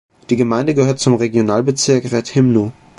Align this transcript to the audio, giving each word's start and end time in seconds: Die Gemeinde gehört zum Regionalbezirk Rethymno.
Die 0.31 0.35
Gemeinde 0.35 0.73
gehört 0.73 0.97
zum 0.99 1.13
Regionalbezirk 1.13 2.11
Rethymno. 2.11 2.73